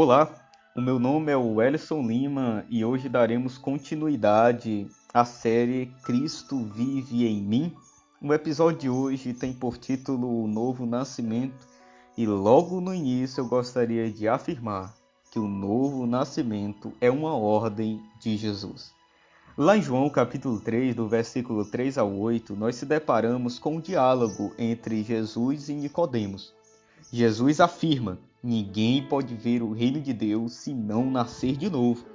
Olá, 0.00 0.32
o 0.76 0.80
meu 0.80 0.96
nome 0.96 1.32
é 1.32 1.36
o 1.36 1.60
Ellison 1.60 2.06
Lima 2.06 2.64
e 2.70 2.84
hoje 2.84 3.08
daremos 3.08 3.58
continuidade 3.58 4.86
à 5.12 5.24
série 5.24 5.86
Cristo 6.04 6.62
Vive 6.66 7.26
em 7.26 7.42
Mim. 7.42 7.74
O 8.22 8.32
episódio 8.32 8.78
de 8.78 8.88
hoje 8.88 9.34
tem 9.34 9.52
por 9.52 9.76
título 9.76 10.44
O 10.44 10.46
Novo 10.46 10.86
Nascimento 10.86 11.66
e 12.16 12.28
logo 12.28 12.80
no 12.80 12.94
início 12.94 13.40
eu 13.40 13.48
gostaria 13.48 14.08
de 14.08 14.28
afirmar 14.28 14.94
que 15.32 15.40
o 15.40 15.48
novo 15.48 16.06
nascimento 16.06 16.92
é 17.00 17.10
uma 17.10 17.34
ordem 17.34 18.00
de 18.20 18.36
Jesus. 18.36 18.92
Lá 19.56 19.76
em 19.76 19.82
João 19.82 20.08
capítulo 20.08 20.60
3, 20.60 20.94
do 20.94 21.08
versículo 21.08 21.64
3 21.64 21.98
ao 21.98 22.16
8, 22.16 22.54
nós 22.54 22.76
se 22.76 22.86
deparamos 22.86 23.58
com 23.58 23.78
um 23.78 23.80
diálogo 23.80 24.54
entre 24.56 25.02
Jesus 25.02 25.68
e 25.68 25.74
Nicodemos. 25.74 26.54
Jesus 27.12 27.60
afirma: 27.60 28.20
Ninguém 28.42 29.02
pode 29.08 29.34
ver 29.34 29.62
o 29.62 29.72
reino 29.72 30.00
de 30.00 30.12
Deus 30.12 30.52
se 30.52 30.72
não 30.72 31.10
nascer 31.10 31.56
de 31.56 31.68
novo. 31.68 32.06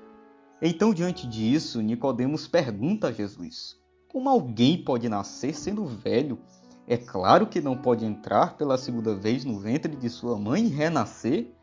Então, 0.61 0.93
diante 0.93 1.27
disso, 1.27 1.81
Nicodemos 1.81 2.47
pergunta 2.47 3.07
a 3.07 3.11
Jesus: 3.11 3.77
Como 4.07 4.29
alguém 4.29 4.81
pode 4.81 5.09
nascer 5.09 5.53
sendo 5.53 5.85
velho? 5.85 6.39
É 6.87 6.95
claro 6.95 7.47
que 7.47 7.59
não 7.59 7.77
pode 7.77 8.05
entrar 8.05 8.55
pela 8.55 8.77
segunda 8.77 9.13
vez 9.13 9.43
no 9.43 9.59
ventre 9.59 9.95
de 9.95 10.09
sua 10.09 10.37
mãe 10.37 10.65
e 10.65 10.69
renascer. 10.69 11.53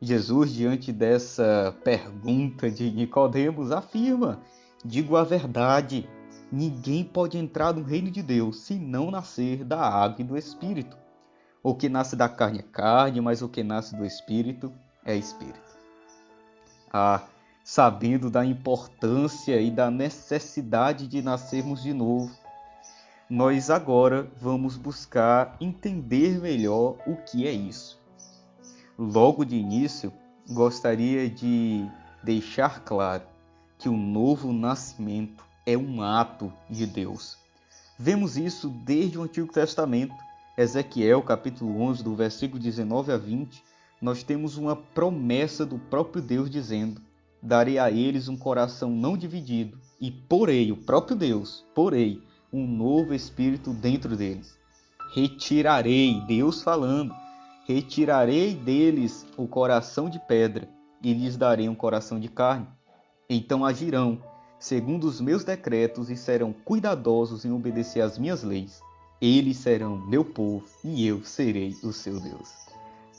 Jesus, 0.00 0.52
diante 0.52 0.92
dessa 0.92 1.74
pergunta 1.82 2.70
de 2.70 2.90
Nicodemos, 2.92 3.72
afirma: 3.72 4.40
Digo 4.84 5.16
a 5.16 5.24
verdade, 5.24 6.08
ninguém 6.52 7.02
pode 7.02 7.36
entrar 7.36 7.72
no 7.72 7.82
reino 7.82 8.10
de 8.10 8.22
Deus 8.22 8.60
se 8.60 8.74
não 8.74 9.10
nascer 9.10 9.64
da 9.64 9.80
água 9.80 10.20
e 10.20 10.24
do 10.24 10.36
Espírito. 10.36 10.96
O 11.68 11.74
que 11.74 11.88
nasce 11.88 12.14
da 12.14 12.28
carne 12.28 12.60
é 12.60 12.62
carne, 12.62 13.20
mas 13.20 13.42
o 13.42 13.48
que 13.48 13.64
nasce 13.64 13.96
do 13.96 14.04
Espírito 14.06 14.72
é 15.04 15.16
Espírito. 15.16 15.58
Ah, 16.92 17.24
sabendo 17.64 18.30
da 18.30 18.46
importância 18.46 19.60
e 19.60 19.68
da 19.68 19.90
necessidade 19.90 21.08
de 21.08 21.20
nascermos 21.20 21.82
de 21.82 21.92
novo, 21.92 22.30
nós 23.28 23.68
agora 23.68 24.30
vamos 24.40 24.76
buscar 24.76 25.56
entender 25.60 26.40
melhor 26.40 26.98
o 27.04 27.16
que 27.16 27.48
é 27.48 27.50
isso. 27.50 28.00
Logo 28.96 29.44
de 29.44 29.56
início, 29.56 30.12
gostaria 30.48 31.28
de 31.28 31.84
deixar 32.22 32.84
claro 32.84 33.24
que 33.76 33.88
o 33.88 33.96
novo 33.96 34.52
nascimento 34.52 35.44
é 35.66 35.76
um 35.76 36.00
ato 36.00 36.52
de 36.70 36.86
Deus. 36.86 37.36
Vemos 37.98 38.36
isso 38.36 38.68
desde 38.68 39.18
o 39.18 39.22
Antigo 39.22 39.52
Testamento. 39.52 40.14
Ezequiel, 40.58 41.20
capítulo 41.20 41.82
11, 41.82 42.02
do 42.02 42.16
versículo 42.16 42.58
19 42.58 43.12
a 43.12 43.18
20, 43.18 43.62
nós 44.00 44.22
temos 44.22 44.56
uma 44.56 44.74
promessa 44.74 45.66
do 45.66 45.78
próprio 45.78 46.22
Deus 46.22 46.48
dizendo: 46.48 46.98
Darei 47.42 47.78
a 47.78 47.90
eles 47.90 48.26
um 48.26 48.38
coração 48.38 48.90
não 48.90 49.18
dividido, 49.18 49.78
e 50.00 50.10
porei, 50.10 50.72
o 50.72 50.76
próprio 50.78 51.14
Deus, 51.14 51.62
porei 51.74 52.22
um 52.50 52.66
novo 52.66 53.12
espírito 53.12 53.74
dentro 53.74 54.16
deles. 54.16 54.58
Retirarei, 55.14 56.22
Deus 56.26 56.62
falando, 56.62 57.14
retirarei 57.66 58.54
deles 58.54 59.26
o 59.36 59.46
coração 59.46 60.08
de 60.08 60.18
pedra 60.20 60.66
e 61.02 61.12
lhes 61.12 61.36
darei 61.36 61.68
um 61.68 61.74
coração 61.74 62.18
de 62.18 62.28
carne. 62.28 62.66
Então 63.28 63.62
agirão 63.62 64.22
segundo 64.58 65.04
os 65.04 65.20
meus 65.20 65.44
decretos 65.44 66.08
e 66.08 66.16
serão 66.16 66.52
cuidadosos 66.52 67.44
em 67.44 67.52
obedecer 67.52 68.00
às 68.00 68.18
minhas 68.18 68.42
leis. 68.42 68.80
Eles 69.20 69.56
serão 69.58 69.96
meu 69.96 70.24
povo 70.24 70.66
e 70.84 71.06
eu 71.06 71.24
serei 71.24 71.74
o 71.82 71.92
seu 71.92 72.20
Deus. 72.20 72.66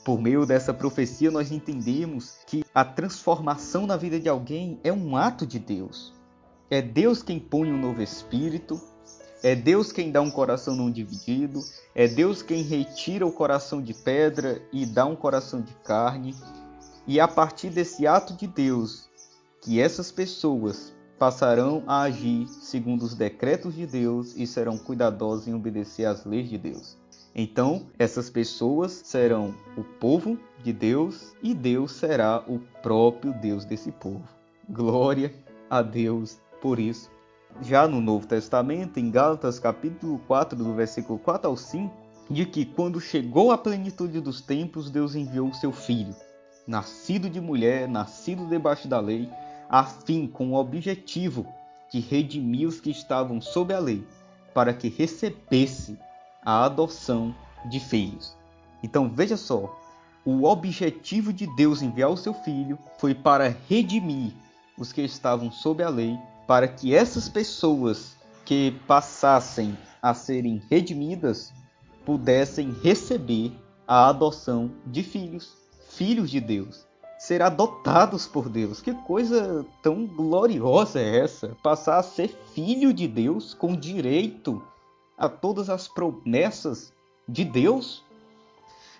Por 0.04 0.20
meio 0.20 0.46
dessa 0.46 0.72
profecia, 0.72 1.30
nós 1.30 1.50
entendemos 1.50 2.38
que 2.46 2.64
a 2.74 2.84
transformação 2.84 3.86
na 3.86 3.96
vida 3.96 4.18
de 4.18 4.28
alguém 4.28 4.78
é 4.84 4.92
um 4.92 5.16
ato 5.16 5.46
de 5.46 5.58
Deus. 5.58 6.14
É 6.70 6.80
Deus 6.80 7.22
quem 7.22 7.40
põe 7.40 7.72
um 7.72 7.78
novo 7.78 8.00
espírito, 8.00 8.80
é 9.42 9.54
Deus 9.54 9.92
quem 9.92 10.10
dá 10.10 10.20
um 10.20 10.30
coração 10.30 10.74
não 10.74 10.90
dividido, 10.90 11.60
é 11.94 12.06
Deus 12.06 12.42
quem 12.42 12.62
retira 12.62 13.26
o 13.26 13.32
coração 13.32 13.82
de 13.82 13.92
pedra 13.92 14.62
e 14.72 14.86
dá 14.86 15.04
um 15.04 15.16
coração 15.16 15.60
de 15.60 15.74
carne. 15.84 16.34
E 17.06 17.18
a 17.18 17.26
partir 17.26 17.70
desse 17.70 18.06
ato 18.06 18.34
de 18.34 18.46
Deus, 18.46 19.08
que 19.62 19.80
essas 19.80 20.12
pessoas 20.12 20.92
passarão 21.18 21.82
a 21.86 22.02
agir 22.02 22.46
segundo 22.48 23.02
os 23.02 23.14
decretos 23.14 23.74
de 23.74 23.86
Deus 23.86 24.34
e 24.36 24.46
serão 24.46 24.78
cuidadosos 24.78 25.48
em 25.48 25.54
obedecer 25.54 26.04
às 26.04 26.24
leis 26.24 26.48
de 26.48 26.56
Deus. 26.56 26.96
Então, 27.34 27.86
essas 27.98 28.30
pessoas 28.30 29.02
serão 29.04 29.54
o 29.76 29.84
povo 29.84 30.38
de 30.62 30.72
Deus 30.72 31.34
e 31.42 31.54
Deus 31.54 31.92
será 31.92 32.42
o 32.46 32.60
próprio 32.82 33.32
Deus 33.32 33.64
desse 33.64 33.92
povo. 33.92 34.22
Glória 34.68 35.34
a 35.68 35.82
Deus 35.82 36.38
por 36.60 36.78
isso. 36.78 37.10
Já 37.62 37.88
no 37.88 38.00
Novo 38.00 38.26
Testamento, 38.26 38.98
em 38.98 39.10
Gálatas 39.10 39.58
capítulo 39.58 40.20
4, 40.26 40.56
do 40.56 40.74
versículo 40.74 41.18
4 41.18 41.48
ao 41.48 41.56
5, 41.56 42.08
de 42.30 42.44
que 42.44 42.64
quando 42.64 43.00
chegou 43.00 43.50
a 43.50 43.58
plenitude 43.58 44.20
dos 44.20 44.40
tempos, 44.40 44.90
Deus 44.90 45.14
enviou 45.14 45.48
o 45.48 45.54
seu 45.54 45.72
filho, 45.72 46.14
nascido 46.66 47.28
de 47.28 47.40
mulher, 47.40 47.88
nascido 47.88 48.46
debaixo 48.46 48.86
da 48.86 49.00
lei, 49.00 49.28
a 49.68 49.84
fim 49.84 50.26
com 50.26 50.52
o 50.52 50.54
objetivo 50.54 51.46
de 51.90 52.00
redimir 52.00 52.66
os 52.66 52.80
que 52.80 52.90
estavam 52.90 53.40
sob 53.40 53.72
a 53.72 53.78
lei, 53.78 54.06
para 54.54 54.72
que 54.72 54.88
recebesse 54.88 55.98
a 56.44 56.64
adoção 56.64 57.34
de 57.68 57.78
filhos. 57.80 58.36
Então 58.82 59.08
veja 59.08 59.36
só, 59.36 59.78
o 60.24 60.44
objetivo 60.44 61.32
de 61.32 61.46
Deus 61.56 61.82
enviar 61.82 62.10
o 62.10 62.16
seu 62.16 62.34
filho 62.34 62.78
foi 62.98 63.14
para 63.14 63.54
redimir 63.68 64.32
os 64.76 64.92
que 64.92 65.02
estavam 65.02 65.50
sob 65.50 65.82
a 65.82 65.88
lei, 65.88 66.18
para 66.46 66.68
que 66.68 66.94
essas 66.94 67.28
pessoas 67.28 68.16
que 68.44 68.74
passassem 68.86 69.76
a 70.00 70.14
serem 70.14 70.62
redimidas 70.70 71.52
pudessem 72.04 72.74
receber 72.82 73.52
a 73.86 74.08
adoção 74.08 74.70
de 74.86 75.02
filhos, 75.02 75.54
filhos 75.90 76.30
de 76.30 76.40
Deus 76.40 76.87
ser 77.18 77.42
adotados 77.42 78.26
por 78.26 78.48
Deus. 78.48 78.80
Que 78.80 78.94
coisa 78.94 79.66
tão 79.82 80.06
gloriosa 80.06 81.00
é 81.00 81.18
essa? 81.18 81.56
Passar 81.62 81.98
a 81.98 82.02
ser 82.02 82.28
filho 82.54 82.92
de 82.92 83.08
Deus 83.08 83.52
com 83.52 83.74
direito 83.74 84.62
a 85.16 85.28
todas 85.28 85.68
as 85.68 85.88
promessas 85.88 86.92
de 87.28 87.44
Deus? 87.44 88.04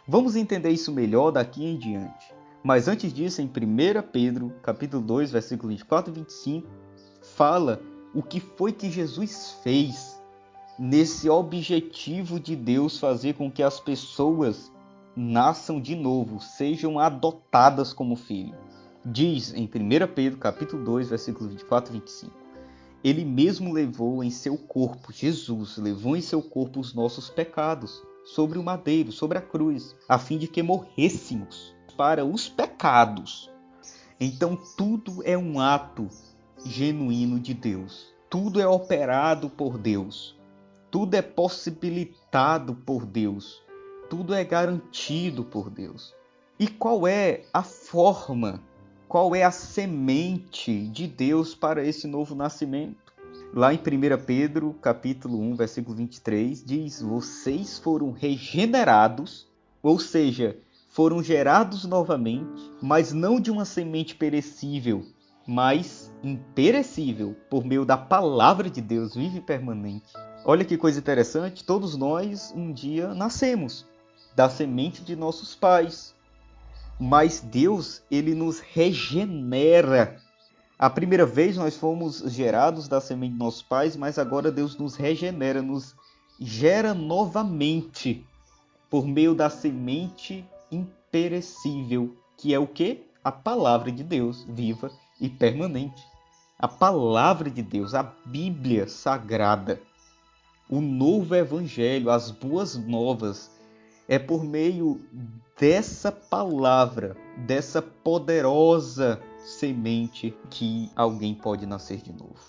Vamos 0.07 0.35
entender 0.35 0.71
isso 0.71 0.93
melhor 0.93 1.31
daqui 1.31 1.65
em 1.65 1.79
diante. 1.79 2.35
Mas 2.63 2.89
antes 2.89 3.13
disso, 3.13 3.41
em 3.41 3.47
1 3.47 4.03
Pedro, 4.11 4.53
capítulo 4.63 5.03
2, 5.03 5.31
versículo 5.31 5.69
24 5.69 6.13
e 6.13 6.15
25, 6.17 6.69
fala 7.23 7.81
o 8.13 8.23
que 8.23 8.41
foi 8.41 8.73
que 8.73 8.91
Jesus 8.91 9.57
fez 9.63 10.21
nesse 10.79 11.29
objetivo 11.29 12.41
de 12.41 12.57
Deus 12.57 12.99
fazer 12.99 13.35
com 13.35 13.51
que 13.51 13.63
as 13.63 13.79
pessoas 13.79 14.73
nasçam 15.19 15.81
de 15.81 15.97
novo, 15.97 16.41
sejam 16.41 16.97
adotadas 16.97 17.93
como 17.93 18.15
filho. 18.15 18.55
Diz 19.05 19.53
em 19.53 19.65
1 19.65 19.69
Pedro 20.15 20.39
capítulo 20.39 20.85
2, 20.85 21.09
versículos 21.09 21.51
24 21.51 21.93
e 21.93 21.99
25. 21.99 22.33
Ele 23.03 23.25
mesmo 23.25 23.73
levou 23.73 24.23
em 24.23 24.31
seu 24.31 24.57
corpo, 24.57 25.13
Jesus 25.13 25.77
levou 25.77 26.17
em 26.17 26.21
seu 26.21 26.41
corpo 26.41 26.79
os 26.79 26.95
nossos 26.95 27.29
pecados 27.29 28.01
sobre 28.25 28.59
o 28.59 28.63
madeiro, 28.63 29.11
sobre 29.11 29.39
a 29.39 29.41
cruz, 29.41 29.97
a 30.09 30.19
fim 30.19 30.39
de 30.39 30.47
que 30.47 30.63
morrêssemos 30.63 31.75
para 31.97 32.25
os 32.25 32.49
pecados. 32.49 33.51
Então 34.21 34.57
tudo 34.77 35.21
é 35.25 35.37
um 35.37 35.59
ato 35.59 36.09
genuíno 36.65 37.41
de 37.41 37.55
Deus. 37.55 38.15
Tudo 38.31 38.61
é 38.61 38.69
operado 38.69 39.51
por 39.51 39.79
Deus. 39.79 40.37
Tudo 40.93 41.15
é 41.15 41.23
possibilitado 41.23 42.75
por 42.75 43.05
Deus 43.05 43.68
tudo 44.09 44.35
é 44.35 44.43
garantido 44.43 45.45
por 45.45 45.71
Deus. 45.71 46.15
E 46.59 46.67
qual 46.67 47.07
é 47.07 47.43
a 47.53 47.63
forma, 47.63 48.61
qual 49.07 49.35
é 49.35 49.45
a 49.45 49.51
semente 49.51 50.89
de 50.89 51.07
Deus 51.07 51.55
para 51.55 51.85
esse 51.85 52.07
novo 52.07 52.35
nascimento? 52.35 53.13
Lá 53.55 53.73
em 53.73 53.79
1 53.79 53.81
Pedro, 54.25 54.75
capítulo 54.83 55.39
1, 55.41 55.57
versículo 55.57 55.97
23, 55.97 56.65
diz: 56.65 57.01
"Vocês 57.01 57.79
foram 57.79 58.11
regenerados", 58.11 59.47
ou 59.83 59.99
seja, 59.99 60.59
foram 60.89 61.23
gerados 61.23 61.85
novamente, 61.85 62.73
mas 62.83 63.13
não 63.13 63.39
de 63.39 63.51
uma 63.51 63.65
semente 63.65 64.15
perecível, 64.15 65.05
mas 65.47 66.13
imperecível, 66.23 67.37
por 67.49 67.65
meio 67.65 67.85
da 67.85 67.97
palavra 67.97 68.69
de 68.69 68.81
Deus 68.81 69.15
vive 69.15 69.39
e 69.39 69.43
permanente. 69.43 70.13
Olha 70.45 70.65
que 70.65 70.77
coisa 70.77 70.99
interessante, 70.99 71.65
todos 71.65 71.97
nós 71.97 72.53
um 72.57 72.73
dia 72.73 73.15
nascemos 73.15 73.87
da 74.39 74.49
semente 74.49 75.03
de 75.03 75.17
nossos 75.17 75.57
pais. 75.57 76.15
Mas 76.97 77.41
Deus, 77.41 78.05
ele 78.09 78.37
nos 78.37 78.61
regenera. 78.61 80.17
A 80.79 80.89
primeira 80.89 81.27
vez 81.27 81.57
nós 81.57 81.77
fomos 81.77 82.23
gerados 82.29 82.87
da 82.87 83.01
semente 83.01 83.33
de 83.33 83.39
nossos 83.41 83.63
pais, 83.63 83.97
mas 83.97 84.17
agora 84.17 84.53
Deus 84.53 84.79
nos 84.79 84.95
regenera, 84.95 85.61
nos 85.61 85.97
gera 86.39 86.95
novamente 86.95 88.25
por 88.89 89.05
meio 89.05 89.35
da 89.35 89.51
semente 89.51 90.49
imperecível, 90.71 92.15
que 92.37 92.55
é 92.55 92.61
o 92.61 92.67
que? 92.69 93.09
a 93.25 93.33
palavra 93.33 93.91
de 93.91 94.05
Deus, 94.05 94.47
viva 94.49 94.93
e 95.21 95.29
permanente. 95.29 96.01
A 96.57 96.69
palavra 96.69 97.51
de 97.51 97.61
Deus, 97.61 97.93
a 97.93 98.05
Bíblia 98.25 98.87
sagrada, 98.87 99.83
o 100.71 100.81
novo 100.81 101.35
evangelho, 101.35 102.09
as 102.09 102.31
boas 102.31 102.77
novas, 102.77 103.58
é 104.09 104.19
por 104.19 104.43
meio 104.43 105.01
dessa 105.61 106.11
palavra, 106.11 107.17
dessa 107.47 107.83
poderosa 107.83 109.21
semente 109.45 110.35
que 110.51 110.91
alguém 110.97 111.35
pode 111.35 111.67
nascer 111.67 112.01
de 112.01 112.13
novo. 112.13 112.41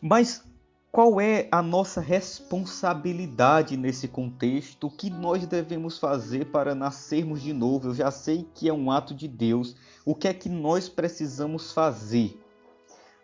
Mas 0.00 0.44
qual 0.92 1.20
é 1.20 1.48
a 1.52 1.62
nossa 1.62 2.00
responsabilidade 2.00 3.76
nesse 3.76 4.08
contexto? 4.08 4.86
O 4.88 4.90
que 4.90 5.10
nós 5.10 5.46
devemos 5.46 5.98
fazer 5.98 6.46
para 6.46 6.74
nascermos 6.74 7.42
de 7.42 7.52
novo? 7.52 7.88
Eu 7.88 7.94
já 7.94 8.10
sei 8.10 8.48
que 8.54 8.68
é 8.68 8.72
um 8.72 8.90
ato 8.90 9.14
de 9.14 9.28
Deus. 9.28 9.76
O 10.04 10.14
que 10.14 10.28
é 10.28 10.34
que 10.34 10.48
nós 10.48 10.88
precisamos 10.88 11.72
fazer? 11.72 12.40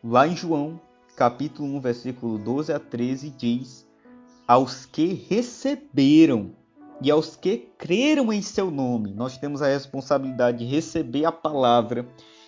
Lá 0.03 0.29
em 0.29 0.37
João, 0.37 0.81
capítulo 1.17 1.69
1, 1.77 1.81
versículo 1.81 2.39
12 2.39 2.73
a 2.73 2.79
13, 2.79 3.31
diz: 3.31 3.87
Aos 4.47 4.87
que 4.87 5.15
receberam 5.29 6.53
e 7.01 7.11
aos 7.11 7.37
que 7.37 7.69
creram 7.77 8.33
em 8.33 8.41
seu 8.41 8.71
nome, 8.71 9.13
nós 9.13 9.37
temos 9.37 9.61
a 9.61 9.67
responsabilidade 9.67 10.59
de 10.59 10.65
receber 10.65 11.25
a 11.25 11.33
palavra, 11.33 12.07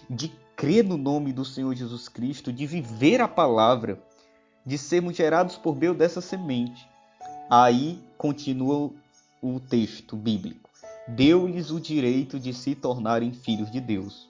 de 0.08 0.32
crer 0.56 0.82
no 0.82 0.96
nome 0.96 1.32
do 1.32 1.44
Senhor 1.44 1.74
Jesus 1.74 2.08
Cristo, 2.08 2.52
de 2.52 2.66
viver 2.66 3.20
a 3.20 3.28
palavra 3.28 4.02
de 4.64 4.76
sermos 4.78 5.16
gerados 5.16 5.56
por 5.56 5.76
meio 5.76 5.94
dessa 5.94 6.20
semente. 6.20 6.88
Aí 7.50 7.98
continua 8.16 8.90
o 9.42 9.60
texto 9.60 10.16
bíblico. 10.16 10.68
Deu-lhes 11.06 11.70
o 11.70 11.80
direito 11.80 12.38
de 12.38 12.52
se 12.52 12.74
tornarem 12.74 13.32
filhos 13.32 13.70
de 13.70 13.80
Deus. 13.80 14.28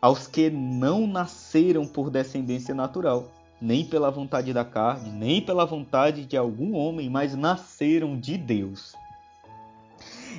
Aos 0.00 0.26
que 0.26 0.48
não 0.48 1.06
nasceram 1.06 1.86
por 1.86 2.08
descendência 2.08 2.74
natural, 2.74 3.30
nem 3.60 3.84
pela 3.84 4.10
vontade 4.10 4.52
da 4.52 4.64
carne, 4.64 5.10
nem 5.10 5.40
pela 5.42 5.66
vontade 5.66 6.24
de 6.24 6.36
algum 6.36 6.74
homem, 6.76 7.10
mas 7.10 7.34
nasceram 7.34 8.18
de 8.18 8.38
Deus. 8.38 8.94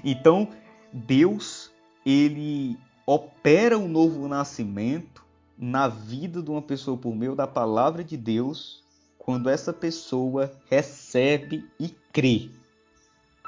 Então, 0.04 0.48
Deus, 0.92 1.72
ele 2.06 2.78
opera 3.06 3.78
o 3.78 3.84
um 3.84 3.88
novo 3.88 4.28
nascimento 4.28 5.26
na 5.58 5.88
vida 5.88 6.42
de 6.42 6.50
uma 6.50 6.62
pessoa 6.62 6.98
por 6.98 7.16
meio 7.16 7.36
da 7.36 7.48
palavra 7.48 8.04
de 8.04 8.16
Deus 8.16 8.84
quando 9.18 9.50
essa 9.50 9.74
pessoa 9.74 10.52
recebe 10.70 11.70
e 11.80 11.90
crê 12.12 12.50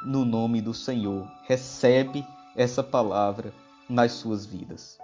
no 0.05 0.25
nome 0.25 0.61
do 0.61 0.73
Senhor, 0.73 1.27
recebe 1.47 2.25
essa 2.55 2.83
palavra 2.83 3.53
nas 3.87 4.13
suas 4.13 4.45
vidas. 4.45 4.97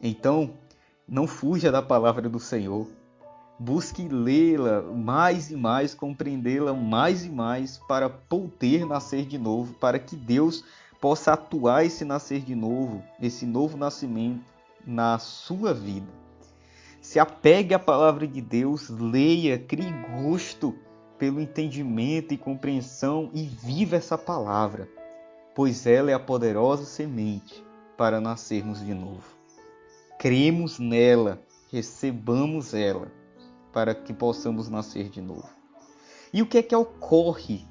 Então, 0.00 0.54
não 1.08 1.26
fuja 1.26 1.72
da 1.72 1.82
palavra 1.82 2.28
do 2.28 2.38
Senhor. 2.38 2.86
Busque 3.58 4.08
lê-la 4.08 4.82
mais 4.82 5.50
e 5.50 5.56
mais, 5.56 5.94
compreendê-la 5.94 6.74
mais 6.74 7.24
e 7.24 7.28
mais 7.28 7.78
para 7.88 8.10
poder 8.10 8.84
nascer 8.84 9.24
de 9.26 9.38
novo, 9.38 9.74
para 9.74 9.98
que 9.98 10.16
Deus 10.16 10.64
possa 11.00 11.34
atuar 11.34 11.84
esse 11.84 12.04
nascer 12.04 12.40
de 12.40 12.54
novo, 12.54 13.02
esse 13.20 13.46
novo 13.46 13.76
nascimento 13.76 14.44
na 14.86 15.18
sua 15.18 15.72
vida. 15.72 16.08
Se 17.00 17.18
apegue 17.18 17.74
à 17.74 17.78
palavra 17.78 18.26
de 18.26 18.40
Deus, 18.40 18.88
leia, 18.88 19.58
crie 19.58 19.92
gosto 20.10 20.74
pelo 21.18 21.40
entendimento 21.40 22.34
e 22.34 22.38
compreensão 22.38 23.30
e 23.32 23.44
viva 23.44 23.96
essa 23.96 24.18
palavra, 24.18 24.88
pois 25.54 25.86
ela 25.86 26.10
é 26.10 26.14
a 26.14 26.18
poderosa 26.18 26.84
semente 26.84 27.62
para 27.96 28.20
nascermos 28.20 28.84
de 28.84 28.94
novo. 28.94 29.24
Cremos 30.18 30.78
nela, 30.78 31.40
recebamos 31.70 32.74
ela, 32.74 33.12
para 33.74 33.94
que 33.94 34.14
possamos 34.14 34.68
nascer 34.68 35.10
de 35.10 35.20
novo. 35.20 35.50
E 36.32 36.40
o 36.40 36.46
que 36.46 36.58
é 36.58 36.62
que 36.62 36.74
ocorre, 36.74 37.66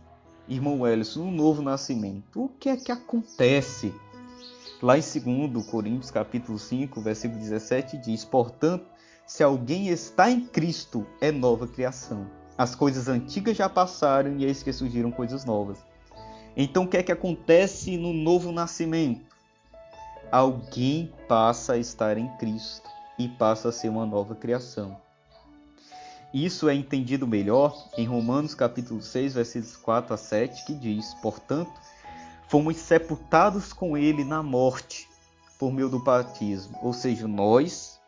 irmão 0.48 0.82
Wellison, 0.82 1.24
no 1.24 1.32
novo 1.32 1.62
nascimento? 1.62 2.44
O 2.44 2.50
que 2.50 2.68
é 2.68 2.76
que 2.76 2.92
acontece? 2.92 3.94
Lá 4.82 4.98
em 4.98 5.02
2 5.02 5.66
Coríntios 5.66 6.12
capítulo 6.12 6.60
5, 6.60 7.00
versículo 7.02 7.40
17 7.40 7.98
diz: 7.98 8.26
"Portanto, 8.26 8.86
se 9.26 9.42
alguém 9.42 9.88
está 9.88 10.30
em 10.30 10.42
Cristo, 10.42 11.08
é 11.22 11.32
nova 11.32 11.66
criação. 11.66 12.30
As 12.58 12.76
coisas 12.76 13.08
antigas 13.08 13.56
já 13.56 13.70
passaram 13.70 14.38
e 14.38 14.46
eis 14.46 14.62
que 14.62 14.74
surgiram 14.74 15.10
coisas 15.10 15.46
novas. 15.46 15.80
Então 16.56 16.84
o 16.84 16.88
que 16.88 16.98
é 16.98 17.04
que 17.04 17.12
acontece 17.12 17.98
no 17.98 18.14
novo 18.14 18.52
nascimento? 18.52 19.34
Alguém 20.30 21.12
passa 21.28 21.74
a 21.74 21.78
estar 21.78 22.18
em 22.18 22.28
Cristo 22.38 22.88
e 23.18 23.30
passa 23.30 23.70
a 23.70 23.72
ser 23.72 23.90
uma 23.90 24.06
nova 24.06 24.36
criação. 24.36 25.02
Isso 26.34 26.68
é 26.68 26.74
entendido 26.74 27.28
melhor 27.28 27.90
em 27.96 28.08
Romanos 28.08 28.56
capítulo 28.56 29.04
6, 29.04 29.36
versículos 29.36 29.78
4 29.78 30.16
a 30.16 30.18
7, 30.18 30.66
que 30.66 30.74
diz: 30.74 31.14
"Portanto, 31.22 31.72
fomos 32.48 32.76
sepultados 32.78 33.72
com 33.72 33.96
ele 33.96 34.24
na 34.24 34.42
morte 34.42 35.08
por 35.60 35.72
meio 35.72 35.90
do 35.90 36.00
batismo, 36.00 36.76
ou 36.82 36.92
seja, 36.92 37.28
nós 37.28 38.00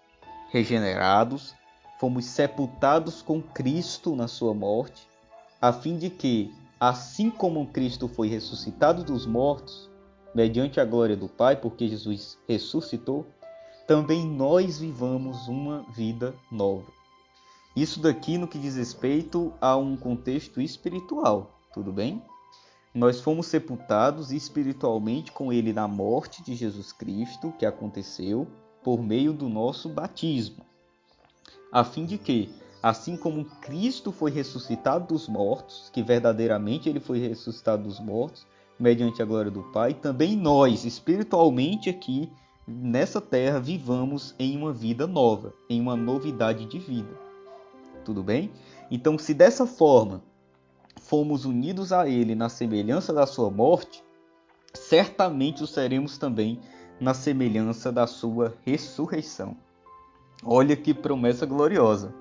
regenerados, 0.50 1.54
fomos 2.00 2.26
sepultados 2.26 3.22
com 3.22 3.44
Cristo 3.44 4.16
na 4.16 4.28
sua 4.28 4.56
morte, 4.56 5.08
a 5.62 5.72
fim 5.72 5.96
de 5.96 6.10
que, 6.10 6.52
assim 6.80 7.30
como 7.30 7.68
Cristo 7.68 8.08
foi 8.08 8.28
ressuscitado 8.28 9.04
dos 9.04 9.28
mortos, 9.28 9.88
mediante 10.34 10.80
a 10.80 10.86
glória 10.86 11.16
do 11.16 11.30
Pai, 11.30 11.56
porque 11.56 11.88
Jesus 11.88 12.40
ressuscitou, 12.48 13.28
também 13.86 14.26
nós 14.26 14.80
vivamos 14.80 15.48
uma 15.48 15.86
vida 15.96 16.34
nova. 16.52 17.05
Isso 17.76 18.00
daqui 18.00 18.38
no 18.38 18.48
que 18.48 18.58
diz 18.58 18.78
respeito 18.78 19.54
a 19.60 19.76
um 19.76 19.98
contexto 19.98 20.62
espiritual, 20.62 21.60
tudo 21.74 21.92
bem? 21.92 22.22
Nós 22.94 23.20
fomos 23.20 23.48
sepultados 23.48 24.32
espiritualmente 24.32 25.34
com 25.34 25.52
ele 25.52 25.74
na 25.74 25.86
morte 25.86 26.42
de 26.42 26.56
Jesus 26.56 26.94
Cristo, 26.94 27.54
que 27.60 27.66
aconteceu, 27.66 28.48
por 28.82 29.04
meio 29.04 29.34
do 29.34 29.50
nosso 29.50 29.90
batismo, 29.90 30.64
a 31.70 31.84
fim 31.84 32.06
de 32.06 32.18
que, 32.18 32.50
assim 32.82 33.18
como 33.18 33.44
Cristo 33.44 34.12
foi 34.14 34.32
ressuscitado 34.32 35.08
dos 35.08 35.28
mortos, 35.28 35.90
que 35.92 36.02
verdadeiramente 36.02 36.88
ele 36.88 37.02
foi 37.02 37.20
ressuscitado 37.20 37.84
dos 37.84 38.00
mortos, 38.00 38.48
mediante 38.80 39.22
a 39.22 39.26
glória 39.26 39.52
do 39.52 39.64
Pai, 39.74 39.94
também 39.94 40.38
nós, 40.38 40.86
espiritualmente 40.86 41.90
aqui 41.90 42.32
nessa 42.66 43.20
terra, 43.20 43.60
vivamos 43.60 44.34
em 44.40 44.56
uma 44.56 44.72
vida 44.72 45.06
nova, 45.06 45.54
em 45.70 45.82
uma 45.82 45.98
novidade 45.98 46.66
de 46.66 46.80
vida. 46.80 47.25
Tudo 48.06 48.22
bem? 48.22 48.52
Então, 48.92 49.18
se 49.18 49.34
dessa 49.34 49.66
forma 49.66 50.22
fomos 51.02 51.44
unidos 51.44 51.92
a 51.92 52.08
Ele 52.08 52.36
na 52.36 52.50
semelhança 52.50 53.12
da 53.12 53.26
sua 53.26 53.50
morte, 53.50 54.04
certamente 54.76 55.64
o 55.64 55.68
seremos 55.68 56.20
também 56.20 56.60
na 57.02 57.16
semelhança 57.16 57.92
da 57.92 58.06
sua 58.06 58.54
ressurreição. 58.64 59.58
Olha 60.44 60.76
que 60.76 60.94
promessa 60.94 61.48
gloriosa! 61.48 62.14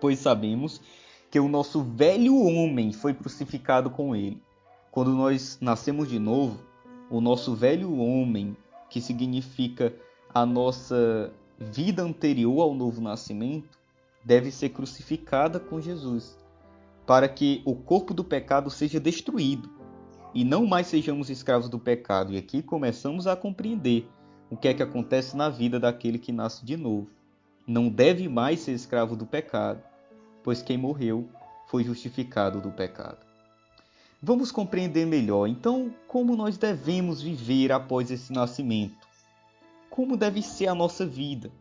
Pois 0.00 0.18
sabemos 0.18 0.80
que 1.30 1.38
o 1.38 1.48
nosso 1.48 1.82
velho 1.82 2.42
homem 2.42 2.90
foi 2.90 3.12
crucificado 3.12 3.90
com 3.90 4.16
ele. 4.16 4.42
Quando 4.90 5.10
nós 5.12 5.58
nascemos 5.60 6.08
de 6.08 6.18
novo, 6.18 6.58
o 7.10 7.20
nosso 7.20 7.54
velho 7.54 7.98
homem, 7.98 8.56
que 8.88 8.98
significa 9.00 9.94
a 10.32 10.46
nossa 10.46 11.30
vida 11.58 12.02
anterior 12.02 12.62
ao 12.62 12.74
novo 12.74 13.00
nascimento, 13.00 13.78
deve 14.26 14.50
ser 14.50 14.70
crucificada 14.70 15.60
com 15.60 15.80
Jesus, 15.80 16.36
para 17.06 17.28
que 17.28 17.62
o 17.64 17.76
corpo 17.76 18.12
do 18.12 18.24
pecado 18.24 18.68
seja 18.68 18.98
destruído 18.98 19.70
e 20.34 20.42
não 20.42 20.66
mais 20.66 20.88
sejamos 20.88 21.30
escravos 21.30 21.68
do 21.68 21.78
pecado. 21.78 22.32
E 22.32 22.36
aqui 22.36 22.60
começamos 22.60 23.28
a 23.28 23.36
compreender 23.36 24.10
o 24.50 24.56
que 24.56 24.66
é 24.66 24.74
que 24.74 24.82
acontece 24.82 25.36
na 25.36 25.48
vida 25.48 25.78
daquele 25.78 26.18
que 26.18 26.32
nasce 26.32 26.64
de 26.64 26.76
novo. 26.76 27.08
Não 27.64 27.88
deve 27.88 28.28
mais 28.28 28.58
ser 28.58 28.72
escravo 28.72 29.14
do 29.14 29.24
pecado, 29.24 29.80
pois 30.42 30.60
quem 30.60 30.76
morreu 30.76 31.28
foi 31.68 31.84
justificado 31.84 32.60
do 32.60 32.72
pecado. 32.72 33.24
Vamos 34.20 34.50
compreender 34.50 35.06
melhor, 35.06 35.46
então, 35.46 35.94
como 36.08 36.34
nós 36.34 36.58
devemos 36.58 37.22
viver 37.22 37.70
após 37.70 38.10
esse 38.10 38.32
nascimento. 38.32 39.06
Como 39.88 40.16
deve 40.16 40.42
ser 40.42 40.66
a 40.66 40.74
nossa 40.74 41.06
vida. 41.06 41.52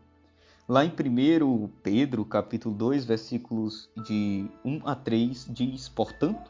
Lá 0.67 0.84
em 0.84 0.89
1 0.89 1.67
Pedro, 1.84 2.25
capítulo 2.25 2.74
2, 2.74 3.05
versículos 3.05 3.88
de 4.03 4.50
1 4.65 4.81
a 4.84 4.95
3, 4.95 5.45
diz, 5.48 5.88
portanto, 5.88 6.50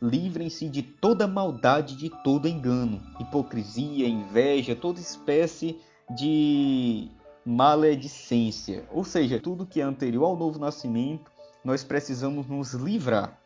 livrem-se 0.00 0.66
de 0.66 0.82
toda 0.82 1.28
maldade, 1.28 1.94
de 1.94 2.08
todo 2.24 2.48
engano, 2.48 3.02
hipocrisia, 3.20 4.08
inveja, 4.08 4.74
toda 4.74 4.98
espécie 4.98 5.78
de 6.08 7.10
maledicência. 7.44 8.88
Ou 8.90 9.04
seja, 9.04 9.38
tudo 9.38 9.66
que 9.66 9.82
é 9.82 9.84
anterior 9.84 10.24
ao 10.24 10.36
novo 10.38 10.58
nascimento, 10.58 11.30
nós 11.62 11.84
precisamos 11.84 12.46
nos 12.46 12.72
livrar. 12.72 13.38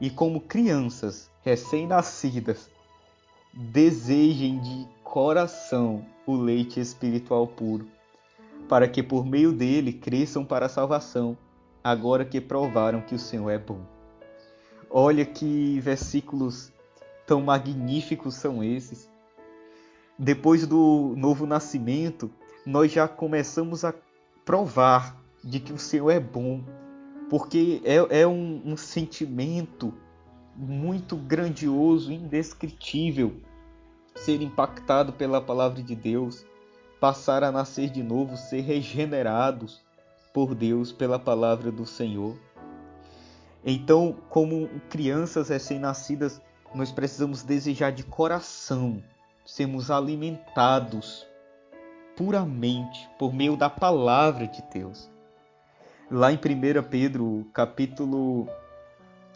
E 0.00 0.10
como 0.10 0.40
crianças 0.40 1.30
recém-nascidas, 1.44 2.68
desejem 3.54 4.58
de 4.58 4.88
coração 5.04 6.04
o 6.26 6.34
leite 6.34 6.80
espiritual 6.80 7.46
puro, 7.46 7.86
para 8.68 8.86
que 8.86 9.02
por 9.02 9.24
meio 9.24 9.52
dele 9.52 9.92
cresçam 9.92 10.44
para 10.44 10.66
a 10.66 10.68
salvação, 10.68 11.36
agora 11.82 12.24
que 12.24 12.40
provaram 12.40 13.00
que 13.00 13.14
o 13.14 13.18
Senhor 13.18 13.50
é 13.50 13.58
bom. 13.58 13.80
Olha 14.90 15.24
que 15.24 15.80
versículos 15.80 16.72
tão 17.26 17.40
magníficos 17.42 18.34
são 18.34 18.62
esses. 18.62 19.10
Depois 20.18 20.66
do 20.66 21.14
novo 21.16 21.46
nascimento, 21.46 22.30
nós 22.66 22.92
já 22.92 23.06
começamos 23.08 23.84
a 23.84 23.94
provar 24.44 25.16
de 25.42 25.60
que 25.60 25.72
o 25.72 25.78
Senhor 25.78 26.10
é 26.10 26.20
bom, 26.20 26.62
porque 27.30 27.80
é, 27.84 28.20
é 28.22 28.26
um, 28.26 28.62
um 28.64 28.76
sentimento 28.76 29.94
muito 30.56 31.16
grandioso, 31.16 32.12
indescritível, 32.12 33.36
ser 34.16 34.42
impactado 34.42 35.12
pela 35.12 35.40
palavra 35.40 35.82
de 35.82 35.94
Deus, 35.94 36.44
passar 37.00 37.44
a 37.44 37.52
nascer 37.52 37.90
de 37.90 38.02
novo, 38.02 38.36
ser 38.36 38.60
regenerados 38.60 39.80
por 40.32 40.54
Deus 40.54 40.92
pela 40.92 41.18
palavra 41.18 41.70
do 41.70 41.86
Senhor. 41.86 42.36
Então, 43.64 44.16
como 44.28 44.68
crianças 44.88 45.48
recém-nascidas, 45.48 46.40
nós 46.74 46.92
precisamos 46.92 47.42
desejar 47.42 47.92
de 47.92 48.02
coração 48.02 49.02
sermos 49.44 49.90
alimentados 49.90 51.26
puramente 52.16 53.08
por 53.18 53.32
meio 53.32 53.56
da 53.56 53.70
palavra 53.70 54.46
de 54.46 54.62
Deus. 54.72 55.10
Lá 56.10 56.32
em 56.32 56.36
1 56.36 56.82
Pedro, 56.90 57.46
capítulo 57.52 58.46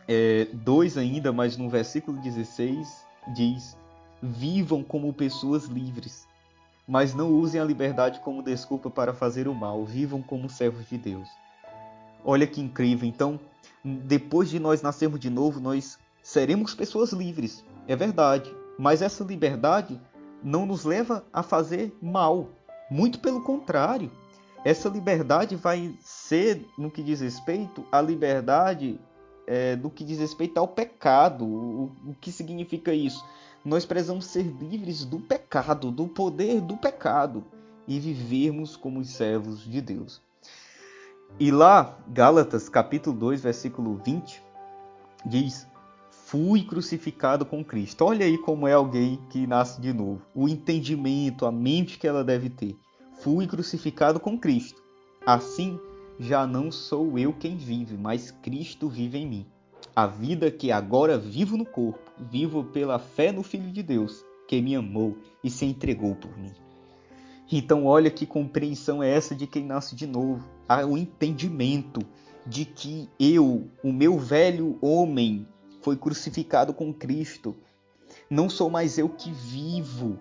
é, 0.06 0.48
2 0.52 0.98
ainda, 0.98 1.32
mas 1.32 1.56
no 1.56 1.68
versículo 1.70 2.18
16, 2.20 3.06
diz: 3.34 3.76
Vivam 4.22 4.82
como 4.82 5.12
pessoas 5.12 5.64
livres, 5.64 6.26
mas 6.86 7.14
não 7.14 7.30
usem 7.30 7.60
a 7.60 7.64
liberdade 7.64 8.20
como 8.20 8.42
desculpa 8.42 8.90
para 8.90 9.14
fazer 9.14 9.48
o 9.48 9.54
mal, 9.54 9.84
vivam 9.84 10.20
como 10.22 10.48
servos 10.48 10.88
de 10.88 10.98
Deus. 10.98 11.28
Olha 12.24 12.46
que 12.46 12.60
incrível, 12.60 13.08
então, 13.08 13.38
depois 13.84 14.50
de 14.50 14.58
nós 14.58 14.82
nascermos 14.82 15.20
de 15.20 15.30
novo, 15.30 15.60
nós 15.60 15.98
seremos 16.22 16.74
pessoas 16.74 17.12
livres, 17.12 17.64
é 17.88 17.96
verdade, 17.96 18.54
mas 18.78 19.02
essa 19.02 19.24
liberdade 19.24 20.00
não 20.42 20.66
nos 20.66 20.84
leva 20.84 21.24
a 21.32 21.42
fazer 21.42 21.96
mal, 22.00 22.48
muito 22.90 23.20
pelo 23.20 23.42
contrário. 23.42 24.10
Essa 24.64 24.88
liberdade 24.88 25.56
vai 25.56 25.94
ser, 26.00 26.64
no 26.78 26.90
que 26.90 27.02
diz 27.02 27.20
respeito, 27.20 27.84
a 27.90 28.00
liberdade 28.00 29.00
é, 29.46 29.74
do 29.74 29.90
que 29.90 30.04
diz 30.04 30.18
respeito 30.18 30.58
ao 30.58 30.68
pecado. 30.68 31.44
O, 31.44 31.92
o 32.06 32.14
que 32.20 32.30
significa 32.30 32.94
isso? 32.94 33.24
Nós 33.64 33.86
precisamos 33.86 34.26
ser 34.26 34.42
livres 34.42 35.04
do 35.04 35.20
pecado, 35.20 35.90
do 35.90 36.08
poder 36.08 36.60
do 36.60 36.76
pecado 36.76 37.44
e 37.86 38.00
vivermos 38.00 38.76
como 38.76 38.98
os 38.98 39.10
servos 39.10 39.62
de 39.64 39.80
Deus. 39.80 40.20
E 41.38 41.50
lá, 41.50 41.96
Gálatas 42.08 42.68
capítulo 42.68 43.16
2, 43.16 43.42
versículo 43.42 44.00
20, 44.04 44.42
diz: 45.24 45.66
Fui 46.10 46.64
crucificado 46.64 47.46
com 47.46 47.64
Cristo. 47.64 48.04
Olha 48.04 48.26
aí 48.26 48.36
como 48.36 48.66
é 48.66 48.72
alguém 48.72 49.20
que 49.30 49.46
nasce 49.46 49.80
de 49.80 49.92
novo. 49.92 50.22
O 50.34 50.48
entendimento, 50.48 51.46
a 51.46 51.52
mente 51.52 51.98
que 51.98 52.06
ela 52.08 52.24
deve 52.24 52.50
ter. 52.50 52.76
Fui 53.20 53.46
crucificado 53.46 54.18
com 54.18 54.38
Cristo. 54.38 54.82
Assim, 55.24 55.78
já 56.18 56.46
não 56.46 56.72
sou 56.72 57.16
eu 57.16 57.32
quem 57.32 57.56
vive, 57.56 57.96
mas 57.96 58.30
Cristo 58.30 58.88
vive 58.88 59.18
em 59.18 59.26
mim. 59.26 59.46
A 59.94 60.06
vida 60.06 60.50
que 60.50 60.72
agora 60.72 61.18
vivo 61.18 61.54
no 61.54 61.66
corpo, 61.66 62.10
vivo 62.18 62.64
pela 62.64 62.98
fé 62.98 63.30
no 63.30 63.42
Filho 63.42 63.70
de 63.70 63.82
Deus, 63.82 64.24
que 64.48 64.58
me 64.62 64.74
amou 64.74 65.18
e 65.44 65.50
se 65.50 65.66
entregou 65.66 66.14
por 66.14 66.34
mim. 66.38 66.52
Então, 67.50 67.84
olha 67.84 68.10
que 68.10 68.24
compreensão 68.24 69.02
é 69.02 69.10
essa 69.10 69.34
de 69.34 69.46
quem 69.46 69.66
nasce 69.66 69.94
de 69.94 70.06
novo. 70.06 70.48
Há 70.66 70.86
o 70.86 70.96
entendimento 70.96 72.00
de 72.46 72.64
que 72.64 73.06
eu, 73.20 73.68
o 73.84 73.92
meu 73.92 74.18
velho 74.18 74.78
homem, 74.80 75.46
foi 75.82 75.94
crucificado 75.94 76.72
com 76.72 76.90
Cristo. 76.90 77.54
Não 78.30 78.48
sou 78.48 78.70
mais 78.70 78.96
eu 78.96 79.10
que 79.10 79.30
vivo 79.30 80.18